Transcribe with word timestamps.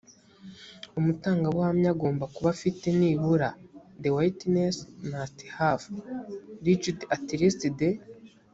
umutangabuhamya 0.99 1.89
agomba 1.95 2.23
kuba 2.33 2.49
afite 2.55 2.85
nibura 2.99 3.49
the 4.01 4.09
witness 4.17 4.75
must 5.11 5.37
have 5.57 5.83
reached 6.65 6.99
at 7.15 7.25
least 7.39 7.61
the 7.79 7.89